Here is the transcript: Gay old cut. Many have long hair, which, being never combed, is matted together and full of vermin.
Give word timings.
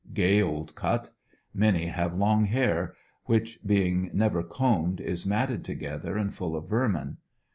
Gay 0.15 0.41
old 0.41 0.73
cut. 0.73 1.11
Many 1.53 1.85
have 1.85 2.17
long 2.17 2.45
hair, 2.45 2.95
which, 3.25 3.59
being 3.63 4.09
never 4.15 4.41
combed, 4.41 4.99
is 4.99 5.27
matted 5.27 5.63
together 5.63 6.17
and 6.17 6.33
full 6.33 6.55
of 6.55 6.67
vermin. 6.67 7.17